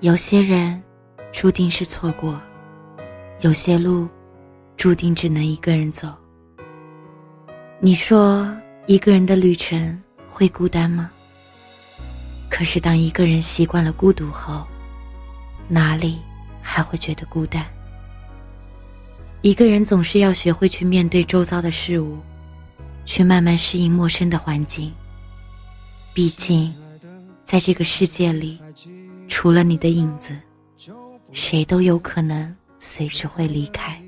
[0.00, 0.82] 有些人
[1.30, 2.40] 注定是错过，
[3.40, 4.08] 有些路
[4.74, 6.08] 注定只能一个人走。
[7.80, 8.50] 你说
[8.86, 11.10] 一个人的旅程会孤单吗？
[12.48, 14.66] 可是当一个人习惯了孤独后，
[15.68, 16.18] 哪里
[16.62, 17.62] 还会觉得孤单？
[19.42, 22.16] 一个人总是要学会去面对周遭的事物，
[23.04, 24.90] 去慢慢适应陌生的环境。
[26.14, 26.74] 毕竟，
[27.44, 28.58] 在这个世界里，
[29.30, 30.36] 除了你的影子，
[31.32, 33.98] 谁都有可能随时会离开。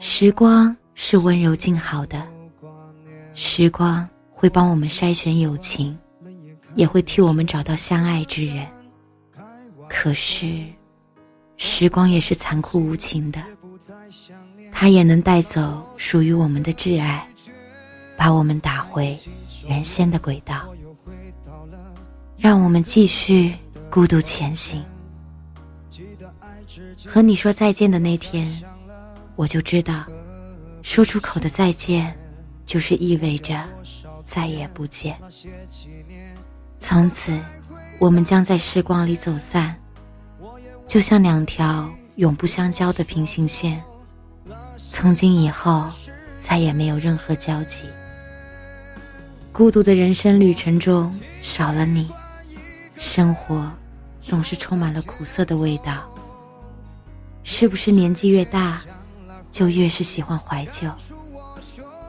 [0.00, 2.26] 时光是温柔静好的，
[3.34, 5.96] 时光会帮我们筛选友情，
[6.74, 8.66] 也会替我们找到相爱之人。
[9.88, 10.62] 可是。
[11.60, 13.42] 时光也是残酷无情的，
[14.70, 17.28] 它也能带走属于我们的挚爱，
[18.16, 19.18] 把我们打回
[19.66, 20.72] 原先的轨道，
[22.38, 23.52] 让我们继续
[23.90, 24.82] 孤独前行。
[27.04, 28.62] 和你说再见的那天，
[29.34, 30.04] 我就知道，
[30.82, 32.16] 说出口的再见，
[32.64, 33.64] 就是意味着
[34.24, 35.18] 再也不见。
[36.78, 37.36] 从此，
[37.98, 39.74] 我们将在时光里走散。
[40.86, 43.82] 就像两条永不相交的平行线，
[44.78, 45.86] 从今以后
[46.40, 47.84] 再也没有任何交集。
[49.52, 52.08] 孤独的人生旅程中少了你，
[52.98, 53.70] 生活
[54.20, 56.04] 总是充满了苦涩的味道。
[57.44, 58.82] 是不是年纪越大，
[59.50, 60.90] 就越是喜欢怀旧？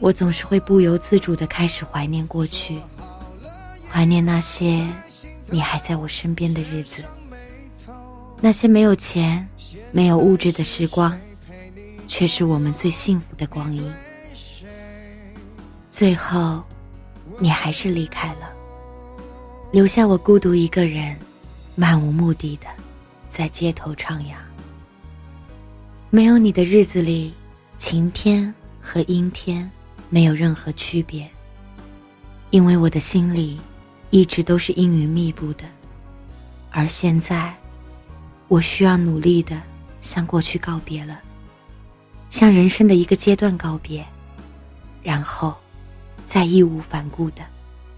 [0.00, 2.80] 我总是会不由自主的开始怀念过去，
[3.88, 4.84] 怀念那些
[5.46, 7.04] 你还在我身边的日子。
[8.40, 9.46] 那些没有钱、
[9.92, 11.16] 没有物质的时光，
[12.08, 13.92] 却是我们最幸福的光阴。
[15.90, 16.64] 最后，
[17.38, 18.50] 你还是离开了，
[19.72, 21.16] 留下我孤独一个人，
[21.76, 22.66] 漫无目的的
[23.30, 24.34] 在街头徜徉。
[26.10, 27.32] 没有你的日子里，
[27.78, 29.70] 晴天和阴天
[30.08, 31.30] 没有任何区别，
[32.50, 33.60] 因为我的心里
[34.10, 35.64] 一直都是阴云密布的，
[36.70, 37.54] 而现在。
[38.48, 39.62] 我需要努力的
[40.00, 41.20] 向过去告别了，
[42.30, 44.04] 向人生的一个阶段告别，
[45.04, 45.54] 然后，
[46.26, 47.42] 再义无反顾的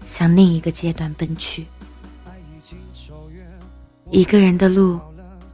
[0.05, 1.65] 向另一个阶段奔去。
[4.11, 4.99] 一个人的路，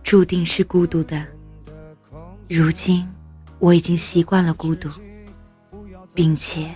[0.03, 1.25] 注定是孤独的。
[2.47, 3.07] 如今，
[3.59, 4.89] 我已经习惯了孤独，
[6.13, 6.73] 并且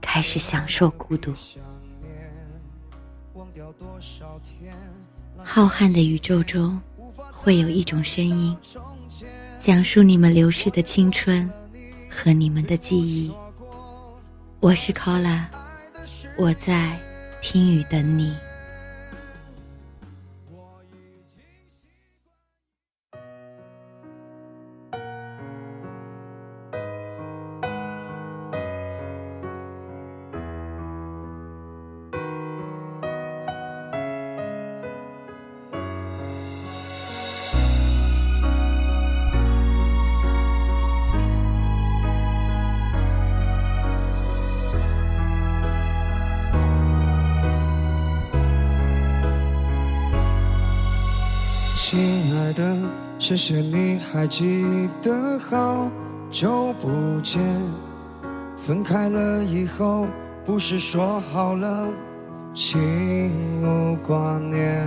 [0.00, 1.32] 开始享受孤独。
[5.42, 6.80] 浩瀚的宇宙中。
[7.30, 8.56] 会有一种声音，
[9.58, 11.50] 讲述你们流逝的青春
[12.08, 13.30] 和你们的记忆。
[14.60, 15.26] 我是 c o l
[16.36, 16.98] 我在
[17.40, 18.36] 听雨等你。
[51.86, 52.78] 亲爱的，
[53.18, 54.64] 谢谢你还记
[55.02, 55.90] 得好
[56.30, 57.42] 久不见。
[58.56, 60.06] 分开了以后，
[60.46, 61.86] 不是说好了
[62.54, 63.30] 心
[63.62, 64.82] 无挂念。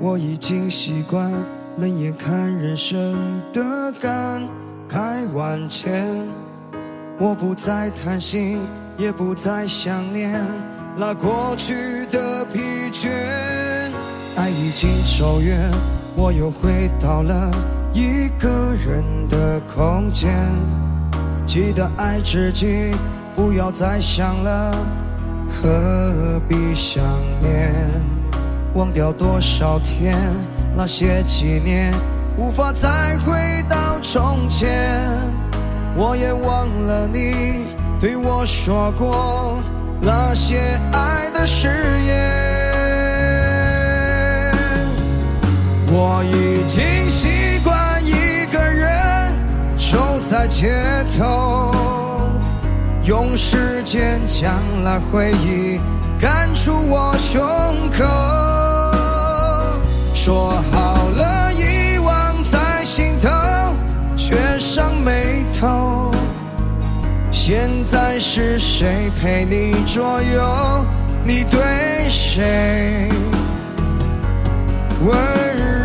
[0.00, 1.32] 我已经习惯
[1.76, 4.42] 冷眼看人生的感
[4.88, 6.04] 慨万千。
[7.20, 8.58] 我不再贪心，
[8.96, 10.44] 也不再想念
[10.96, 12.58] 那过去的疲
[12.92, 13.53] 倦。
[14.44, 15.58] 爱已经走远。
[16.14, 17.50] 我又回到了
[17.94, 20.36] 一个人的空间，
[21.46, 22.94] 记得爱自己，
[23.34, 24.76] 不要再想了，
[25.48, 27.02] 何必想
[27.40, 27.72] 念？
[28.74, 30.14] 忘掉多少天，
[30.76, 31.94] 那些纪念，
[32.36, 35.08] 无法再回到从前。
[35.96, 37.64] 我也忘了你
[37.98, 39.58] 对我说过
[40.02, 41.68] 那些爱的誓
[42.04, 42.13] 言。
[50.56, 50.70] 街
[51.18, 51.72] 头，
[53.02, 54.52] 用时间将
[54.84, 55.80] 那回忆
[56.20, 57.42] 赶出我胸
[57.90, 58.04] 口。
[60.14, 63.28] 说好了遗忘在心头，
[64.16, 66.12] 却上眉头。
[67.32, 70.86] 现在是谁陪你左右？
[71.24, 73.10] 你对谁？
[75.04, 75.83] 温柔。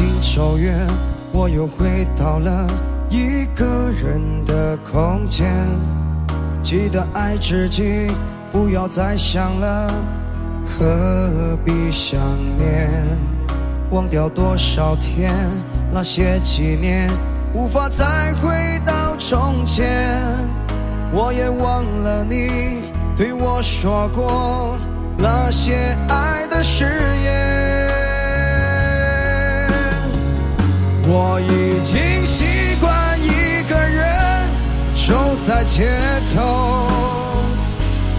[0.00, 0.86] 经走远，
[1.30, 2.66] 我又回到了
[3.10, 3.66] 一个
[4.02, 5.54] 人的空间。
[6.62, 8.10] 记得爱自己，
[8.50, 9.92] 不要再想了，
[10.64, 12.18] 何必想
[12.56, 12.90] 念？
[13.90, 15.34] 忘掉多少天，
[15.92, 17.10] 那些纪念，
[17.52, 20.18] 无法再回到从前。
[21.12, 24.78] 我也忘了你对我说过
[25.18, 26.86] 那些爱的誓
[27.22, 27.89] 言。
[31.12, 34.48] 我已经习惯一个人
[34.94, 35.90] 走在街
[36.32, 36.86] 头，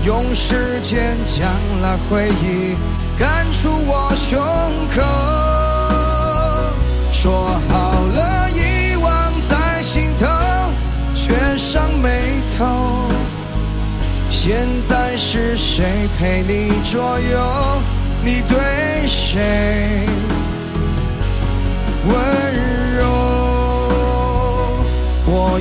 [0.05, 1.47] 用时间将
[1.81, 2.75] 那回忆
[3.17, 4.37] 赶出我胸
[4.93, 5.01] 口。
[7.13, 10.27] 说好了遗忘在心头，
[11.15, 13.07] 却上眉头。
[14.29, 17.81] 现在是谁陪你左右？
[18.21, 20.05] 你对谁？
[22.05, 22.13] 温
[22.53, 22.70] 柔，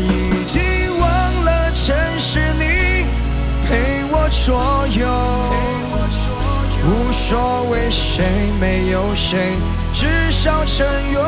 [0.00, 0.60] 已经
[0.98, 1.08] 忘
[1.44, 3.04] 了曾是你
[3.66, 5.06] 陪我左右，
[6.84, 8.24] 无所谓谁
[8.60, 9.54] 没有谁，
[9.92, 11.22] 至少曾拥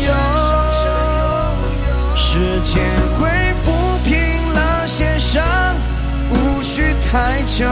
[0.00, 0.12] 有。
[2.14, 2.82] 时间
[3.18, 3.28] 会
[3.64, 3.66] 抚
[4.04, 4.12] 平
[4.54, 5.42] 那些伤，
[6.30, 7.66] 无需太久。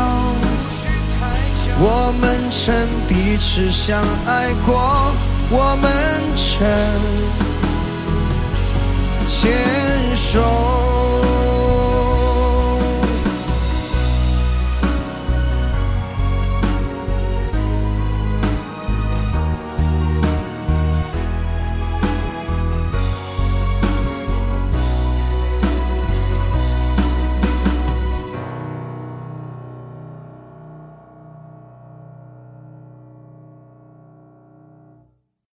[1.77, 5.13] 我们曾彼此相爱过，
[5.51, 5.91] 我们
[6.35, 6.65] 曾。